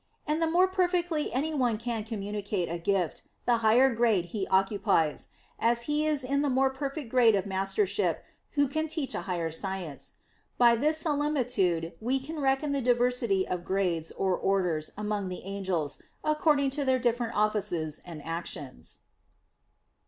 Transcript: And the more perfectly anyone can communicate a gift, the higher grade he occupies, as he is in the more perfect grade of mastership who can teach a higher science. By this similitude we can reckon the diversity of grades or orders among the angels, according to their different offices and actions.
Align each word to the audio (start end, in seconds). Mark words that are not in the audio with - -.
And 0.25 0.41
the 0.41 0.49
more 0.49 0.67
perfectly 0.67 1.31
anyone 1.31 1.77
can 1.77 2.03
communicate 2.03 2.67
a 2.69 2.79
gift, 2.79 3.21
the 3.45 3.57
higher 3.57 3.93
grade 3.93 4.25
he 4.25 4.47
occupies, 4.47 5.29
as 5.59 5.83
he 5.83 6.07
is 6.07 6.23
in 6.23 6.41
the 6.41 6.49
more 6.49 6.71
perfect 6.71 7.09
grade 7.09 7.35
of 7.35 7.45
mastership 7.45 8.23
who 8.53 8.67
can 8.67 8.87
teach 8.87 9.13
a 9.13 9.21
higher 9.29 9.51
science. 9.51 10.13
By 10.57 10.75
this 10.75 10.97
similitude 10.97 11.93
we 12.01 12.19
can 12.19 12.39
reckon 12.39 12.71
the 12.71 12.81
diversity 12.81 13.47
of 13.47 13.63
grades 13.63 14.09
or 14.13 14.35
orders 14.35 14.91
among 14.97 15.29
the 15.29 15.43
angels, 15.43 16.01
according 16.23 16.71
to 16.71 16.83
their 16.83 16.97
different 16.97 17.35
offices 17.37 18.01
and 18.03 18.25
actions. 18.25 19.01